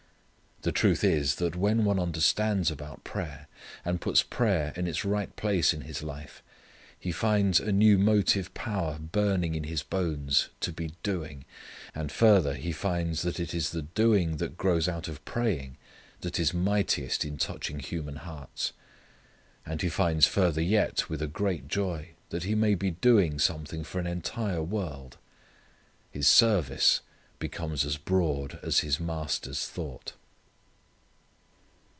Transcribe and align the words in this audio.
The 0.63 0.71
truth 0.71 1.03
is 1.03 1.37
that 1.37 1.55
when 1.55 1.85
one 1.85 1.99
understands 1.99 2.69
about 2.69 3.03
prayer, 3.03 3.47
and 3.83 3.99
puts 3.99 4.21
prayer 4.21 4.73
in 4.75 4.85
its 4.85 5.03
right 5.03 5.35
place 5.35 5.73
in 5.73 5.81
his 5.81 6.03
life, 6.03 6.43
he 6.99 7.11
finds 7.11 7.59
a 7.59 7.71
new 7.71 7.97
motive 7.97 8.53
power 8.53 8.99
burning 8.99 9.55
in 9.55 9.63
his 9.63 9.81
bones 9.81 10.49
to 10.59 10.71
be 10.71 10.93
doing; 11.01 11.45
and 11.95 12.11
further 12.11 12.53
he 12.53 12.71
finds 12.71 13.23
that 13.23 13.39
it 13.39 13.55
is 13.55 13.71
the 13.71 13.81
doing 13.81 14.37
that 14.37 14.55
grows 14.55 14.87
out 14.87 15.07
of 15.07 15.25
praying 15.25 15.77
that 16.19 16.39
is 16.39 16.53
mightiest 16.53 17.25
in 17.25 17.39
touching 17.39 17.79
human 17.79 18.17
hearts. 18.17 18.71
And 19.65 19.81
he 19.81 19.89
finds 19.89 20.27
further 20.27 20.61
yet 20.61 21.09
with 21.09 21.23
a 21.23 21.27
great 21.27 21.69
joy 21.69 22.09
that 22.29 22.43
he 22.43 22.53
may 22.53 22.75
be 22.75 22.91
doing 22.91 23.39
something 23.39 23.83
for 23.83 23.97
an 23.99 24.05
entire 24.05 24.61
world. 24.61 25.17
His 26.11 26.27
service 26.27 27.01
becomes 27.39 27.83
as 27.83 27.97
broad 27.97 28.59
as 28.61 28.81
his 28.81 28.99
Master's 28.99 29.67
thought. 29.67 30.13